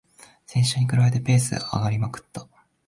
[0.47, 2.47] 先週に比べてペース上がりまくった